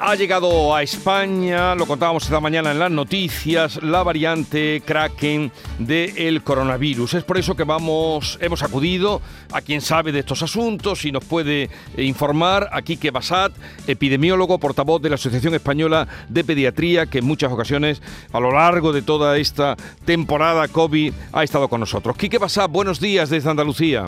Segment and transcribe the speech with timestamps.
[0.00, 6.42] Ha llegado a España, lo contábamos esta mañana en las noticias, la variante Kraken del
[6.42, 7.14] coronavirus.
[7.14, 9.20] Es por eso que vamos, hemos acudido
[9.52, 13.52] a quien sabe de estos asuntos y nos puede informar, a Quique Basat,
[13.86, 18.02] epidemiólogo, portavoz de la Asociación Española de Pediatría, que en muchas ocasiones,
[18.32, 22.16] a lo largo de toda esta temporada COVID, ha estado con nosotros.
[22.16, 24.06] Quique Basat, buenos días desde Andalucía.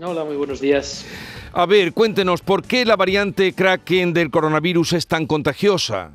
[0.00, 1.06] Hola, muy buenos días.
[1.54, 6.10] A ver, cuéntenos, ¿por qué la variante Kraken del coronavirus es tan contagiosa?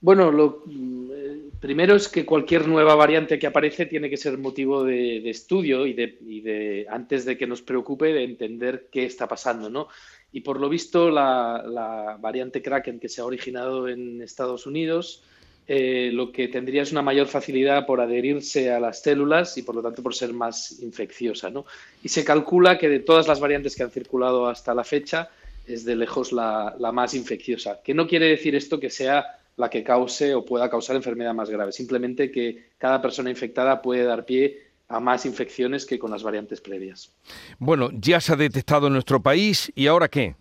[0.00, 4.82] Bueno, lo eh, primero es que cualquier nueva variante que aparece tiene que ser motivo
[4.82, 9.88] de, estudio y de, antes de que nos preocupe, de entender qué está pasando, ¿no?
[10.32, 15.22] Y por lo visto, la variante Kraken que se ha originado en Estados Unidos
[15.68, 19.74] eh, lo que tendría es una mayor facilidad por adherirse a las células y por
[19.74, 21.50] lo tanto por ser más infecciosa.
[21.50, 21.66] ¿no?
[22.02, 25.28] Y se calcula que de todas las variantes que han circulado hasta la fecha
[25.66, 29.82] es de lejos la, más infecciosa, que no quiere decir esto que sea la que
[29.82, 34.62] cause o pueda causar enfermedad más grave, simplemente que cada persona infectada puede dar pie
[34.88, 37.10] a más infecciones que con las variantes previas.
[37.58, 40.36] Bueno, ya se ha detectado en nuestro país y ahora qué?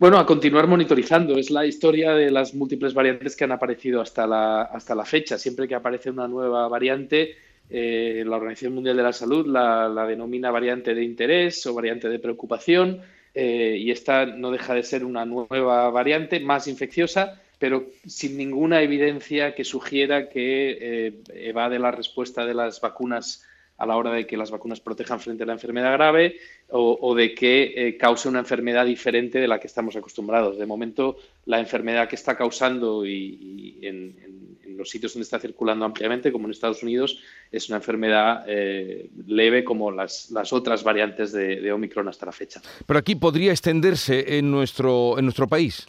[0.00, 1.36] Bueno, a continuar monitorizando.
[1.36, 5.36] Es la historia de las múltiples variantes que han aparecido hasta la, hasta la fecha.
[5.38, 7.34] Siempre que aparece una nueva variante,
[7.68, 12.20] eh, la Organización Mundial de la Salud la, denomina variante de interés o variante de
[12.20, 13.00] preocupación.
[13.34, 18.80] Eh, y esta no deja de ser una nueva variante más infecciosa, pero sin ninguna
[18.82, 21.12] evidencia que sugiera que eh,
[21.48, 23.44] evade la respuesta de las vacunas
[23.78, 26.36] a la hora de que las vacunas protejan frente a la enfermedad grave
[26.70, 30.58] o, de que eh, cause una enfermedad diferente de la que estamos acostumbrados.
[30.58, 34.38] De momento, la enfermedad que está causando y, en,
[34.76, 37.18] los sitios donde está circulando ampliamente, como en Estados Unidos,
[37.50, 42.60] es una enfermedad eh, leve como las, otras variantes de, de Omicron hasta la fecha.
[42.86, 45.88] Pero aquí podría extenderse en nuestro, en nuestro país.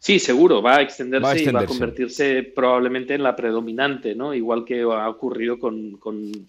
[0.00, 4.32] Sí, seguro, va a, extenderse y va a convertirse probablemente en la predominante, ¿no?
[4.32, 6.00] Igual que ha ocurrido con,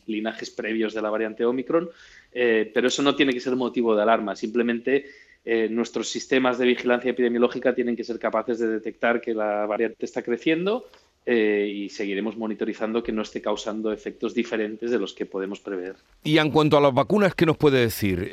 [0.07, 1.90] linajes previos de la variante Omicron,
[2.31, 5.06] eh, pero eso no tiene que ser motivo de alarma, simplemente
[5.44, 10.06] eh, nuestros sistemas de vigilancia epidemiológica tienen que ser capaces de detectar que la variante
[10.06, 10.85] está creciendo
[11.25, 15.97] eh, y seguiremos monitorizando que no esté causando efectos diferentes de los que podemos prever.
[16.23, 18.31] Y en cuanto a las vacunas, ¿qué nos puede decir?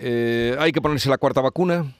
[0.61, 1.93] ¿Hay que ponerse la cuarta vacuna?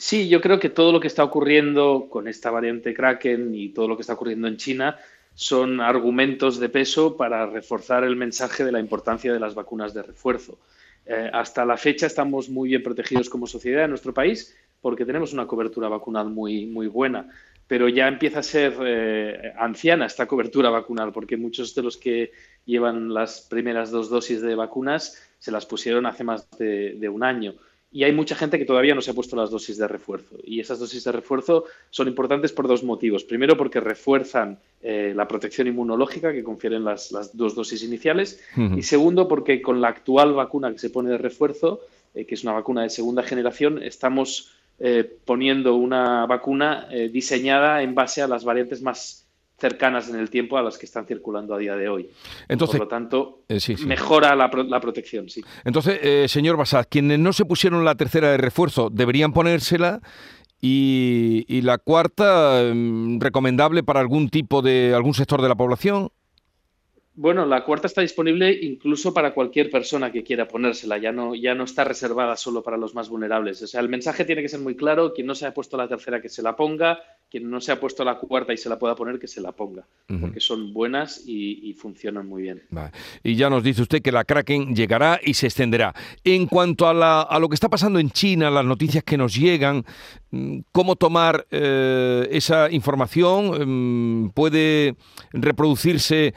[0.00, 3.86] Sí, yo creo que todo lo que está ocurriendo con esta variante Kraken y todo
[3.86, 4.98] lo que está ocurriendo en China
[5.34, 10.02] son argumentos de peso para reforzar el mensaje de la importancia de las vacunas de
[10.02, 10.58] refuerzo.
[11.04, 15.34] Eh, hasta la fecha estamos muy bien protegidos como sociedad en nuestro país porque tenemos
[15.34, 17.28] una cobertura vacunal muy, muy buena,
[17.66, 22.32] pero ya empieza a ser eh, anciana esta cobertura vacunal porque muchos de los que
[22.64, 27.54] llevan las primeras dos dosis de vacunas se las pusieron hace más de un año
[27.92, 30.36] y hay mucha gente que todavía no se ha puesto las dosis de refuerzo.
[30.44, 33.24] Y esas dosis de refuerzo son importantes por dos motivos.
[33.24, 38.40] Primero, porque refuerzan eh, la protección inmunológica que confieren las, dos dosis iniciales.
[38.76, 41.80] Y segundo, porque con la actual vacuna que se pone de refuerzo,
[42.14, 47.96] eh, que es una vacuna de segunda generación, estamos eh, poniendo una vacuna diseñada en
[47.96, 49.19] base a las variantes más
[49.60, 52.10] cercanas en el tiempo a las que están circulando a día de hoy.
[52.48, 54.50] Entonces, Por lo tanto, eh, mejora la,
[54.80, 55.28] protección.
[55.28, 55.42] Sí.
[55.64, 60.00] Entonces, eh, señor Basad, quienes no se pusieron la tercera de refuerzo deberían ponérsela
[60.60, 66.10] y, y la cuarta mm, recomendable para algún tipo de algún sector de la población.
[67.14, 71.54] Bueno, la cuarta está disponible incluso para cualquier persona que quiera ponérsela, ya no, ya
[71.54, 73.60] no está reservada solo para los más vulnerables.
[73.62, 75.86] O sea, el mensaje tiene que ser muy claro, quien no se ha puesto la
[75.86, 77.00] tercera que se la ponga,
[77.30, 79.52] quien no se ha puesto la cuarta y se la pueda poner que se la
[79.52, 79.86] ponga,
[80.20, 82.62] porque son buenas y, funcionan muy bien.
[83.22, 85.94] Y ya nos dice usted que la Kraken llegará y se extenderá.
[86.24, 89.84] En cuanto a, a lo que está pasando en China, las noticias que nos llegan,
[90.30, 94.24] mm, ¿cómo tomar eh, esa información?
[94.24, 94.96] Mm, ¿Puede
[95.32, 96.34] reproducirse?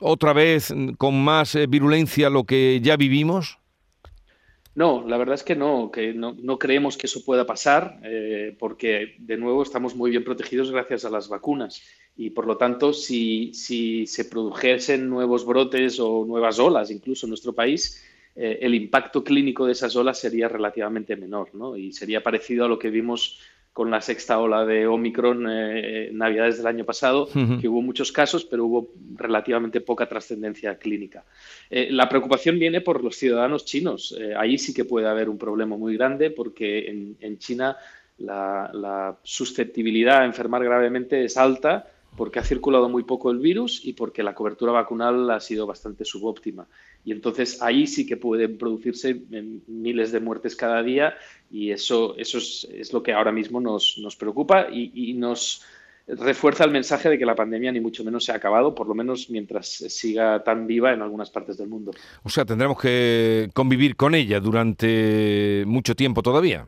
[0.00, 3.58] otra vez con más eh, virulencia lo que ya vivimos?
[4.74, 9.16] No, la verdad es que no, que no, creemos que eso pueda pasar, eh, porque
[9.18, 11.82] de nuevo estamos muy bien protegidos gracias a las vacunas.
[12.16, 17.30] Y por lo tanto, si, si se produjesen nuevos brotes o nuevas olas, incluso en
[17.30, 18.02] nuestro país,
[18.34, 21.76] eh, el impacto clínico de esas olas sería relativamente menor, ¿no?
[21.76, 23.40] Y sería parecido a lo que vimos
[23.72, 27.28] con la sexta ola de Omicron eh, Navidades del año pasado,
[27.60, 31.24] que hubo muchos casos, pero hubo relativamente poca trascendencia clínica.
[31.70, 34.14] Eh, la preocupación viene por los ciudadanos chinos.
[34.18, 37.78] Eh, ahí sí que puede haber un problema muy grande porque en, China
[38.18, 41.86] la, susceptibilidad a enfermar gravemente es alta
[42.16, 46.04] porque ha circulado muy poco el virus y porque la cobertura vacunal ha sido bastante
[46.04, 46.66] subóptima.
[47.04, 49.22] Y entonces ahí sí que pueden producirse
[49.66, 51.14] miles de muertes cada día
[51.50, 55.62] y eso, eso es, lo que ahora mismo nos, nos preocupa y, nos
[56.06, 58.94] refuerza el mensaje de que la pandemia ni mucho menos se ha acabado, por lo
[58.94, 61.92] menos mientras siga tan viva en algunas partes del mundo.
[62.24, 66.66] O sea, tendremos que convivir con ella durante mucho tiempo todavía.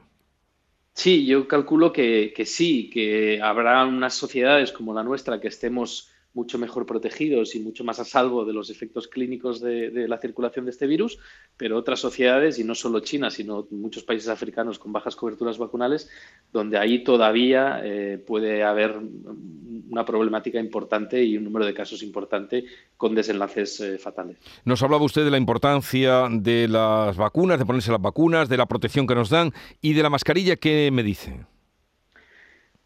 [0.95, 6.11] Sí, yo calculo que, que, sí, que habrá unas sociedades como la nuestra que estemos
[6.35, 10.65] mucho mejor protegidos y mucho más a salvo de los efectos clínicos de, la circulación
[10.65, 11.19] de este virus,
[11.57, 16.11] pero otras sociedades, y no solo China, sino muchos países africanos con bajas coberturas vacunales,
[16.53, 18.99] donde ahí todavía eh, puede haber
[19.91, 22.65] una problemática importante y un número de casos importante
[22.97, 24.39] con desenlaces eh, fatales.
[24.65, 28.67] Nos hablaba usted de la importancia de las vacunas, de ponerse las vacunas, de la
[28.67, 30.57] protección que nos dan y de la mascarilla.
[30.57, 31.47] ¿Qué me dice?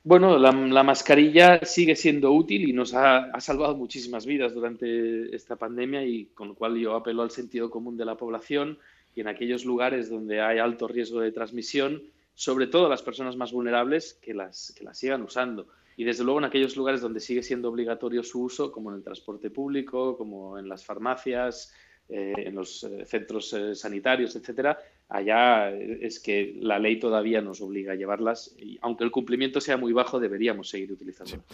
[0.08, 6.02] Bueno, la, mascarilla sigue siendo útil y nos ha, salvado muchísimas vidas durante esta pandemia
[6.02, 8.78] y con lo cual yo apelo al sentido común de la población
[9.14, 13.52] y en aquellos lugares donde hay alto riesgo de transmisión, sobre todo las personas más
[13.52, 15.68] vulnerables, que las, que las sigan usando.
[15.98, 19.04] Y desde luego en aquellos lugares donde sigue siendo obligatorio su uso, como en el
[19.04, 21.74] transporte público, como en las farmacias,
[22.08, 24.78] eh, en los eh, centros eh, sanitarios, etcétera,
[25.08, 29.76] allá es que la ley todavía nos obliga a llevarlas y aunque el cumplimiento sea
[29.76, 31.44] muy bajo, deberíamos seguir utilizándolas.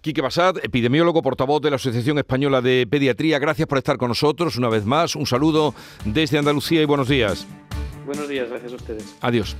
[0.00, 4.56] Quique Basad, epidemiólogo, portavoz de la Asociación Española de Pediatría, gracias por estar con nosotros
[4.56, 5.14] una vez más.
[5.16, 5.74] Un saludo
[6.04, 7.46] desde Andalucía y buenos días.
[8.04, 9.16] Buenos días, gracias a ustedes.
[9.20, 9.56] Adiós.